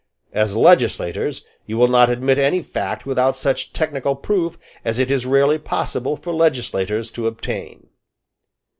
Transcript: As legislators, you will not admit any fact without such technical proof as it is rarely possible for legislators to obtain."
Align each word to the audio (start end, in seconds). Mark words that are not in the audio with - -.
As 0.33 0.55
legislators, 0.55 1.45
you 1.67 1.77
will 1.77 1.87
not 1.87 2.09
admit 2.09 2.39
any 2.39 2.63
fact 2.63 3.05
without 3.05 3.37
such 3.37 3.71
technical 3.71 4.15
proof 4.15 4.57
as 4.83 4.97
it 4.97 5.11
is 5.11 5.27
rarely 5.27 5.59
possible 5.59 6.15
for 6.15 6.33
legislators 6.33 7.11
to 7.11 7.27
obtain." 7.27 7.85